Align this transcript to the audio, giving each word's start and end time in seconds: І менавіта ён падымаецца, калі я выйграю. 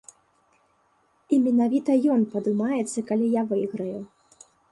І 1.35 1.39
менавіта 1.47 1.91
ён 2.15 2.21
падымаецца, 2.33 2.99
калі 3.13 3.27
я 3.39 3.47
выйграю. 3.55 3.99